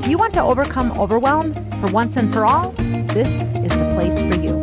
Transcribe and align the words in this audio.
If 0.00 0.08
you 0.08 0.16
want 0.16 0.32
to 0.34 0.42
overcome 0.42 0.98
overwhelm 0.98 1.54
for 1.78 1.88
once 1.88 2.16
and 2.16 2.32
for 2.32 2.46
all, 2.46 2.72
this 3.12 3.28
is 3.28 3.70
the 3.70 3.92
place 3.94 4.18
for 4.18 4.34
you. 4.40 4.58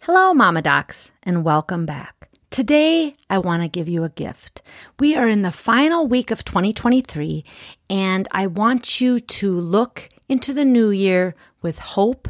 Hello, 0.00 0.32
Mama 0.32 0.62
Docs, 0.62 1.12
and 1.22 1.44
welcome 1.44 1.84
back. 1.84 2.30
Today, 2.50 3.14
I 3.28 3.36
want 3.36 3.62
to 3.62 3.68
give 3.68 3.90
you 3.90 4.04
a 4.04 4.08
gift. 4.08 4.62
We 4.98 5.14
are 5.14 5.28
in 5.28 5.42
the 5.42 5.52
final 5.52 6.06
week 6.06 6.30
of 6.30 6.46
2023, 6.46 7.44
and 7.90 8.26
I 8.32 8.46
want 8.46 9.02
you 9.02 9.20
to 9.20 9.52
look 9.52 10.08
into 10.30 10.54
the 10.54 10.64
new 10.64 10.88
year 10.88 11.34
with 11.60 11.78
hope 11.78 12.26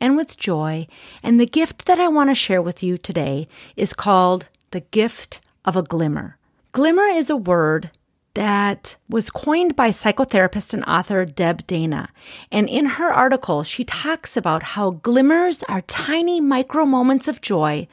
and 0.00 0.16
with 0.16 0.36
joy. 0.36 0.88
And 1.22 1.38
the 1.38 1.46
gift 1.46 1.84
that 1.84 2.00
I 2.00 2.08
want 2.08 2.30
to 2.30 2.34
share 2.34 2.60
with 2.60 2.82
you 2.82 2.98
today 2.98 3.46
is 3.76 3.94
called 3.94 4.48
the 4.72 4.80
gift 4.80 5.40
of 5.64 5.76
a 5.76 5.84
glimmer. 5.84 6.36
Glimmer 6.72 7.04
is 7.04 7.30
a 7.30 7.36
word 7.36 7.92
that 8.34 8.96
was 9.08 9.30
coined 9.30 9.76
by 9.76 9.90
psychotherapist 9.90 10.72
and 10.74 10.84
author 10.84 11.24
Deb 11.24 11.66
Dana. 11.66 12.08
And 12.50 12.68
in 12.68 12.86
her 12.86 13.12
article, 13.12 13.62
she 13.62 13.84
talks 13.84 14.36
about 14.36 14.62
how 14.62 14.90
glimmers 14.90 15.62
are 15.64 15.82
tiny 15.82 16.40
micro 16.40 16.84
moments 16.86 17.28
of 17.28 17.40
joy 17.40 17.88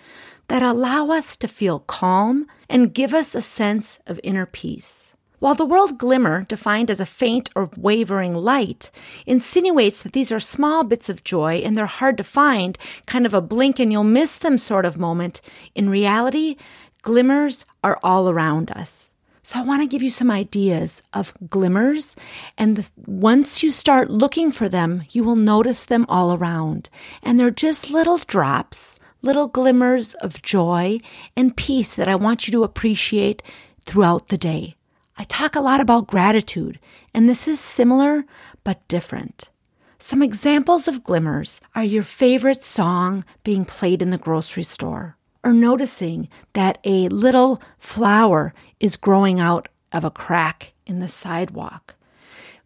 that 0.48 0.64
allow 0.64 1.12
us 1.12 1.36
to 1.38 1.48
feel 1.48 1.80
calm 1.80 2.48
and 2.70 2.94
give 2.94 3.14
us 3.14 3.36
a 3.36 3.42
sense 3.42 4.00
of 4.08 4.20
inner 4.24 4.46
peace. 4.46 5.10
While 5.40 5.56
the 5.56 5.66
word 5.66 5.98
glimmer, 5.98 6.44
defined 6.44 6.92
as 6.92 7.00
a 7.00 7.06
faint 7.06 7.50
or 7.56 7.70
wavering 7.78 8.34
light, 8.34 8.92
insinuates 9.26 10.04
that 10.04 10.12
these 10.12 10.34
are 10.34 10.40
small 10.40 10.84
bits 10.84 11.08
of 11.08 11.24
joy 11.24 11.62
and 11.64 11.76
they're 11.76 11.86
hard 11.86 12.18
to 12.18 12.26
find, 12.26 12.78
kind 13.06 13.26
of 13.26 13.34
a 13.34 13.40
blink 13.40 13.80
and 13.80 13.90
you'll 13.90 14.04
miss 14.04 14.38
them 14.38 14.58
sort 14.58 14.86
of 14.86 14.98
moment, 14.98 15.40
in 15.76 15.90
reality, 15.90 16.58
glimmers 17.04 17.66
are 17.84 17.98
all 18.04 18.30
around 18.30 18.70
us. 18.72 19.09
So 19.50 19.58
I 19.58 19.64
want 19.64 19.82
to 19.82 19.88
give 19.88 20.04
you 20.04 20.12
some 20.12 20.30
ideas 20.30 21.02
of 21.12 21.34
glimmers. 21.50 22.16
And 22.56 22.76
the, 22.76 22.88
once 23.08 23.64
you 23.64 23.72
start 23.72 24.12
looking 24.12 24.52
for 24.52 24.70
them, 24.70 25.06
you 25.10 25.24
will 25.24 25.36
notice 25.36 25.86
them 25.86 26.06
all 26.08 26.36
around. 26.36 26.92
And 27.24 27.40
they're 27.40 27.50
just 27.50 27.90
little 27.90 28.20
drops, 28.20 29.00
little 29.24 29.48
glimmers 29.48 30.14
of 30.14 30.44
joy 30.44 31.00
and 31.36 31.58
peace 31.58 31.96
that 31.96 32.08
I 32.08 32.14
want 32.14 32.48
you 32.48 32.52
to 32.52 32.64
appreciate 32.64 33.42
throughout 33.86 34.28
the 34.28 34.38
day. 34.38 34.76
I 35.18 35.24
talk 35.24 35.56
a 35.56 35.62
lot 35.62 35.82
about 35.82 36.06
gratitude, 36.06 36.80
and 37.16 37.28
this 37.28 37.48
is 37.48 37.60
similar 37.60 38.26
but 38.64 38.88
different. 38.88 39.50
Some 39.98 40.22
examples 40.22 40.88
of 40.88 41.04
glimmers 41.04 41.60
are 41.74 41.84
your 41.84 42.04
favorite 42.04 42.64
song 42.64 43.26
being 43.44 43.66
played 43.66 44.04
in 44.04 44.12
the 44.12 44.20
grocery 44.20 44.62
store, 44.62 45.18
or 45.44 45.54
noticing 45.54 46.30
that 46.54 46.78
a 46.84 47.08
little 47.10 47.62
flower 47.78 48.54
is 48.80 48.98
growing 48.98 49.40
out 49.40 49.68
of 49.92 50.04
a 50.04 50.12
crack 50.12 50.74
in 50.86 51.00
the 51.00 51.08
sidewalk. 51.08 51.96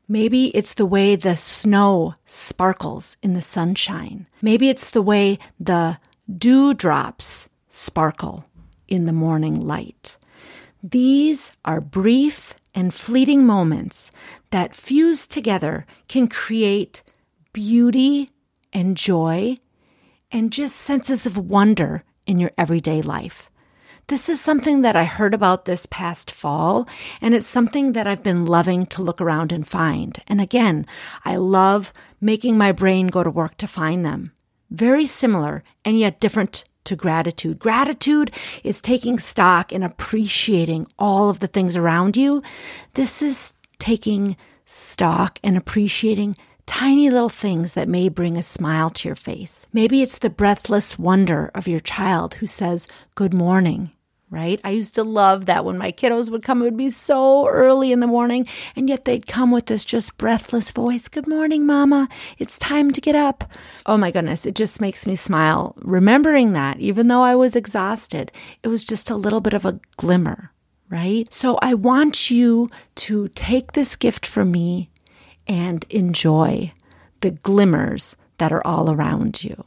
Maybe 0.07 0.47
it's 0.55 0.73
the 0.73 0.85
way 0.85 1.15
the 1.15 1.37
snow 1.37 2.15
sparkles 2.25 3.15
in 3.23 3.33
the 3.33 3.41
sunshine. 3.41 4.27
Maybe 4.41 4.69
it's 4.69 4.91
the 4.91 5.01
way 5.01 5.39
the 5.59 5.97
dewdrops 6.37 7.47
sparkle 7.69 8.45
in 8.87 9.05
the 9.05 9.13
morning 9.13 9.65
light. 9.65 10.17
These 10.83 11.51
are 11.63 11.79
brief 11.79 12.53
and 12.75 12.93
fleeting 12.93 13.45
moments 13.45 14.11
that 14.49 14.75
fused 14.75 15.31
together 15.31 15.85
can 16.07 16.27
create 16.27 17.03
beauty 17.53 18.29
and 18.73 18.97
joy 18.97 19.57
and 20.31 20.51
just 20.51 20.75
senses 20.75 21.25
of 21.25 21.37
wonder 21.37 22.03
in 22.25 22.39
your 22.39 22.51
everyday 22.57 23.01
life. 23.01 23.49
This 24.07 24.27
is 24.27 24.41
something 24.41 24.81
that 24.81 24.97
I 24.97 25.05
heard 25.05 25.33
about 25.33 25.63
this 25.63 25.85
past 25.85 26.29
fall, 26.29 26.87
and 27.21 27.33
it's 27.33 27.47
something 27.47 27.93
that 27.93 28.05
I've 28.05 28.23
been 28.23 28.45
loving 28.45 28.85
to 28.87 29.01
look 29.01 29.21
around 29.21 29.53
and 29.53 29.65
find. 29.65 30.21
And 30.27 30.41
again, 30.41 30.85
I 31.23 31.37
love 31.37 31.93
making 32.19 32.57
my 32.57 32.73
brain 32.73 33.07
go 33.07 33.23
to 33.23 33.29
work 33.29 33.55
to 33.57 33.67
find 33.67 34.05
them. 34.05 34.33
Very 34.69 35.05
similar 35.05 35.63
and 35.85 35.97
yet 35.97 36.19
different 36.19 36.65
to 36.83 36.97
gratitude. 36.97 37.59
Gratitude 37.59 38.31
is 38.63 38.81
taking 38.81 39.19
stock 39.19 39.71
and 39.71 39.85
appreciating 39.85 40.87
all 40.99 41.29
of 41.29 41.39
the 41.39 41.47
things 41.47 41.77
around 41.77 42.17
you. 42.17 42.41
This 42.95 43.21
is 43.21 43.53
taking 43.79 44.35
stock 44.65 45.39
and 45.43 45.55
appreciating 45.55 46.35
tiny 46.65 47.09
little 47.09 47.29
things 47.29 47.73
that 47.73 47.87
may 47.87 48.09
bring 48.09 48.37
a 48.37 48.43
smile 48.43 48.89
to 48.89 49.07
your 49.07 49.15
face. 49.15 49.67
Maybe 49.73 50.01
it's 50.01 50.19
the 50.19 50.29
breathless 50.29 50.97
wonder 50.97 51.51
of 51.53 51.67
your 51.67 51.79
child 51.79 52.35
who 52.35 52.47
says, 52.47 52.87
Good 53.15 53.33
morning 53.33 53.91
right? 54.33 54.59
I 54.63 54.71
used 54.71 54.95
to 54.95 55.03
love 55.03 55.45
that 55.45 55.63
when 55.63 55.77
my 55.77 55.91
kiddos 55.91 56.31
would 56.31 56.41
come, 56.41 56.61
it 56.61 56.65
would 56.65 56.75
be 56.75 56.89
so 56.89 57.47
early 57.47 57.91
in 57.91 57.99
the 57.99 58.07
morning, 58.07 58.47
and 58.75 58.89
yet 58.89 59.05
they'd 59.05 59.27
come 59.27 59.51
with 59.51 59.67
this 59.67 59.85
just 59.85 60.17
breathless 60.17 60.71
voice 60.71 61.07
Good 61.07 61.27
morning, 61.27 61.67
Mama. 61.67 62.09
It's 62.39 62.57
time 62.57 62.89
to 62.91 62.99
get 62.99 63.15
up. 63.15 63.43
Oh 63.85 63.95
my 63.95 64.09
goodness, 64.09 64.47
it 64.47 64.55
just 64.55 64.81
makes 64.81 65.05
me 65.05 65.15
smile. 65.15 65.75
Remembering 65.77 66.53
that, 66.53 66.79
even 66.79 67.07
though 67.07 67.21
I 67.21 67.35
was 67.35 67.55
exhausted, 67.55 68.31
it 68.63 68.69
was 68.69 68.83
just 68.83 69.11
a 69.11 69.15
little 69.15 69.39
bit 69.39 69.53
of 69.53 69.65
a 69.65 69.79
glimmer, 69.97 70.51
right? 70.89 71.31
So 71.31 71.59
I 71.61 71.75
want 71.75 72.31
you 72.31 72.71
to 72.95 73.27
take 73.29 73.73
this 73.73 73.95
gift 73.95 74.25
from 74.25 74.51
me 74.51 74.89
and 75.47 75.85
enjoy 75.89 76.71
the 77.21 77.31
glimmers 77.31 78.15
that 78.37 78.51
are 78.51 78.65
all 78.65 78.91
around 78.91 79.43
you. 79.43 79.63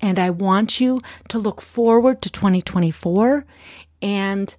And 0.00 0.18
I 0.18 0.30
want 0.30 0.80
you 0.80 1.00
to 1.28 1.38
look 1.38 1.60
forward 1.60 2.22
to 2.22 2.30
2024 2.30 3.44
and 4.00 4.56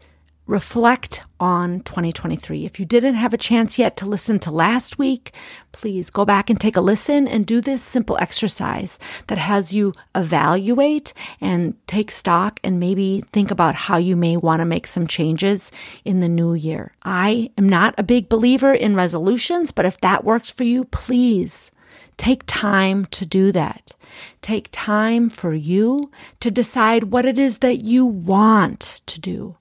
reflect 0.50 1.22
on 1.40 1.80
2023. 1.82 2.66
If 2.66 2.80
you 2.80 2.86
didn't 2.86 3.14
have 3.14 3.36
a 3.36 3.38
chance 3.38 3.78
yet 3.78 3.96
to 3.98 4.10
listen 4.10 4.40
to 4.40 4.52
last 4.52 4.98
week, 4.98 5.34
please 5.72 6.10
go 6.10 6.26
back 6.26 6.50
and 6.50 6.60
take 6.60 6.76
a 6.76 6.82
listen 6.82 7.28
and 7.28 7.46
do 7.46 7.62
this 7.62 7.84
simple 7.84 8.18
exercise 8.20 8.98
that 9.28 9.38
has 9.38 9.76
you 9.76 9.94
evaluate 10.16 11.14
and 11.40 11.76
take 11.86 12.10
stock 12.10 12.60
and 12.64 12.80
maybe 12.80 13.24
think 13.32 13.52
about 13.52 13.76
how 13.76 13.98
you 13.98 14.16
may 14.16 14.38
want 14.38 14.60
to 14.60 14.66
make 14.66 14.88
some 14.88 15.06
changes 15.06 15.72
in 16.04 16.20
the 16.20 16.28
new 16.28 16.56
year. 16.56 16.94
I 17.04 17.52
am 17.56 17.70
not 17.70 17.94
a 18.00 18.04
big 18.04 18.28
believer 18.28 18.74
in 18.74 18.96
resolutions, 18.96 19.72
but 19.72 19.86
if 19.86 20.02
that 20.02 20.24
works 20.24 20.52
for 20.52 20.64
you, 20.64 20.86
please 20.86 21.72
Take 22.18 22.44
time 22.48 23.06
to 23.12 23.26
do 23.26 23.54
that. 23.54 23.96
Take 24.42 24.68
time 24.74 25.30
for 25.30 25.54
you 25.54 26.12
to 26.42 26.52
decide 26.52 27.06
what 27.06 27.24
it 27.24 27.40
is 27.40 27.60
that 27.60 27.78
you 27.78 28.06
want 28.06 29.00
to 29.06 29.22
do. 29.22 29.56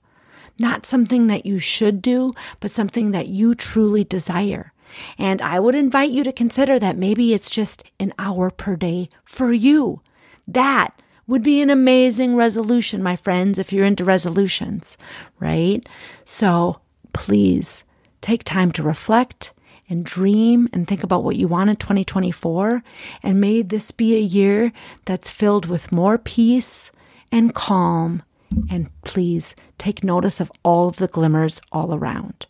Not 0.59 0.85
something 0.85 1.27
that 1.27 1.45
you 1.45 1.57
should 1.57 2.01
do, 2.01 2.33
but 2.59 2.69
something 2.69 3.11
that 3.11 3.27
you 3.27 3.55
truly 3.55 4.03
desire. 4.03 4.73
And 5.17 5.41
I 5.41 5.59
would 5.59 5.75
invite 5.75 6.11
you 6.11 6.23
to 6.23 6.33
consider 6.33 6.77
that 6.79 6.97
maybe 6.97 7.33
it's 7.33 7.49
just 7.49 7.83
an 7.99 8.13
hour 8.19 8.51
per 8.51 8.75
day 8.75 9.09
for 9.23 9.53
you. 9.53 10.01
That 10.47 11.01
would 11.27 11.43
be 11.43 11.61
an 11.61 11.69
amazing 11.69 12.35
resolution, 12.35 13.03
my 13.03 13.15
friends, 13.15 13.59
if 13.59 13.71
you're 13.71 13.85
into 13.85 14.03
resolutions, 14.03 14.97
right? 15.39 15.87
So 16.25 16.81
please 17.13 17.85
take 18.19 18.43
time 18.43 18.71
to 18.73 18.83
reflect 18.83 19.53
and 19.87 20.03
dream 20.03 20.67
and 20.73 20.87
think 20.87 21.03
about 21.03 21.23
what 21.23 21.35
you 21.35 21.47
want 21.47 21.69
in 21.69 21.75
2024. 21.75 22.83
And 23.23 23.39
may 23.39 23.61
this 23.61 23.91
be 23.91 24.15
a 24.15 24.19
year 24.19 24.71
that's 25.05 25.29
filled 25.29 25.67
with 25.67 25.91
more 25.91 26.17
peace 26.17 26.91
and 27.31 27.53
calm. 27.53 28.23
And 28.69 28.89
please 29.03 29.55
take 29.77 30.03
notice 30.03 30.39
of 30.39 30.51
all 30.63 30.87
of 30.87 30.97
the 30.97 31.07
glimmers 31.07 31.61
all 31.71 31.93
around. 31.93 32.45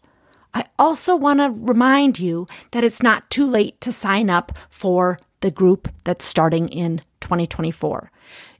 I 0.53 0.65
also 0.79 1.15
want 1.15 1.39
to 1.39 1.49
remind 1.49 2.19
you 2.19 2.47
that 2.71 2.83
it's 2.83 3.03
not 3.03 3.29
too 3.29 3.45
late 3.45 3.79
to 3.81 3.91
sign 3.91 4.29
up 4.29 4.57
for 4.69 5.19
the 5.41 5.51
group 5.51 5.87
that's 6.03 6.25
starting 6.25 6.67
in 6.69 7.01
2024. 7.21 8.11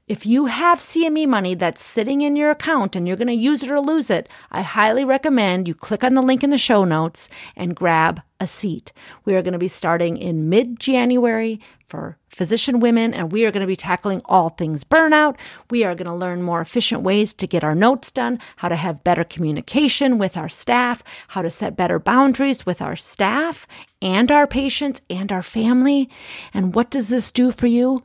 If 0.06 0.26
you 0.26 0.46
have 0.46 0.78
CME 0.80 1.28
money 1.28 1.54
that's 1.54 1.84
sitting 1.84 2.20
in 2.20 2.34
your 2.34 2.50
account 2.50 2.96
and 2.96 3.06
you're 3.06 3.16
going 3.16 3.28
to 3.28 3.34
use 3.34 3.62
it 3.62 3.70
or 3.70 3.80
lose 3.80 4.10
it, 4.10 4.28
I 4.50 4.62
highly 4.62 5.04
recommend 5.04 5.68
you 5.68 5.74
click 5.74 6.02
on 6.02 6.14
the 6.14 6.22
link 6.22 6.42
in 6.42 6.50
the 6.50 6.58
show 6.58 6.84
notes 6.84 7.28
and 7.54 7.76
grab 7.76 8.20
a 8.40 8.46
seat. 8.46 8.92
We 9.24 9.34
are 9.36 9.42
going 9.42 9.52
to 9.52 9.58
be 9.58 9.68
starting 9.68 10.16
in 10.16 10.48
mid 10.48 10.80
January 10.80 11.60
for 11.86 12.16
physician 12.28 12.80
women, 12.80 13.12
and 13.12 13.32
we 13.32 13.44
are 13.44 13.50
going 13.50 13.60
to 13.60 13.66
be 13.66 13.76
tackling 13.76 14.22
all 14.24 14.48
things 14.48 14.84
burnout. 14.84 15.36
We 15.70 15.84
are 15.84 15.94
going 15.94 16.06
to 16.06 16.14
learn 16.14 16.42
more 16.42 16.60
efficient 16.60 17.02
ways 17.02 17.34
to 17.34 17.46
get 17.46 17.64
our 17.64 17.74
notes 17.74 18.10
done, 18.10 18.38
how 18.56 18.68
to 18.68 18.76
have 18.76 19.04
better 19.04 19.24
communication 19.24 20.16
with 20.16 20.36
our 20.36 20.48
staff, 20.48 21.02
how 21.28 21.42
to 21.42 21.50
set 21.50 21.76
better 21.76 21.98
boundaries 21.98 22.64
with 22.64 22.80
our 22.80 22.96
staff 22.96 23.66
and 24.00 24.32
our 24.32 24.46
patients 24.46 25.02
and 25.10 25.30
our 25.30 25.42
family. 25.42 26.08
And 26.54 26.74
what 26.74 26.90
does 26.90 27.08
this 27.08 27.32
do 27.32 27.50
for 27.50 27.66
you? 27.66 28.02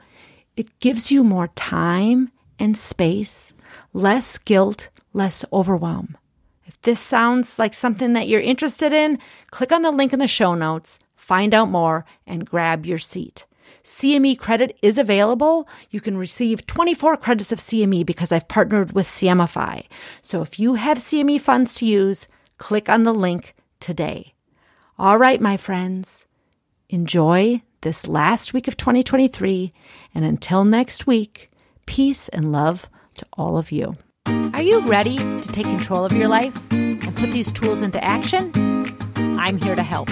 It 0.57 0.79
gives 0.79 1.11
you 1.11 1.23
more 1.23 1.49
time 1.49 2.31
and 2.57 2.77
space, 2.77 3.53
less 3.93 4.37
guilt, 4.37 4.89
less 5.13 5.45
overwhelm. 5.53 6.17
If 6.65 6.81
this 6.81 6.99
sounds 6.99 7.59
like 7.59 7.73
something 7.73 8.13
that 8.13 8.27
you're 8.27 8.41
interested 8.41 8.91
in, 8.91 9.19
click 9.51 9.71
on 9.71 9.83
the 9.83 9.91
link 9.91 10.13
in 10.13 10.19
the 10.19 10.27
show 10.27 10.55
notes, 10.55 10.99
find 11.15 11.53
out 11.53 11.69
more, 11.69 12.05
and 12.25 12.45
grab 12.45 12.85
your 12.85 12.97
seat. 12.97 13.45
CME 13.83 14.39
credit 14.39 14.75
is 14.81 14.97
available. 14.97 15.67
You 15.91 16.01
can 16.01 16.17
receive 16.17 16.65
24 16.65 17.17
credits 17.17 17.51
of 17.51 17.59
CME 17.59 18.05
because 18.05 18.31
I've 18.31 18.47
partnered 18.47 18.93
with 18.93 19.07
CMEfy. 19.07 19.85
So 20.23 20.41
if 20.41 20.59
you 20.59 20.73
have 20.73 20.97
CME 20.97 21.39
funds 21.39 21.75
to 21.75 21.85
use, 21.85 22.27
click 22.57 22.89
on 22.89 23.03
the 23.03 23.13
link 23.13 23.53
today. 23.79 24.33
All 24.97 25.17
right, 25.17 25.39
my 25.39 25.57
friends, 25.57 26.25
enjoy 26.89 27.61
this 27.81 28.07
last 28.07 28.53
week 28.53 28.67
of 28.67 28.77
2023. 28.77 29.71
And 30.15 30.25
until 30.25 30.65
next 30.65 31.05
week, 31.05 31.51
peace 31.85 32.27
and 32.29 32.51
love 32.51 32.89
to 33.17 33.25
all 33.33 33.57
of 33.57 33.71
you. 33.71 33.97
Are 34.27 34.63
you 34.63 34.85
ready 34.87 35.17
to 35.17 35.47
take 35.51 35.65
control 35.65 36.05
of 36.05 36.13
your 36.13 36.27
life 36.27 36.55
and 36.71 37.15
put 37.15 37.31
these 37.31 37.51
tools 37.51 37.81
into 37.81 38.03
action? 38.03 38.51
I'm 39.39 39.57
here 39.57 39.75
to 39.75 39.83
help. 39.83 40.09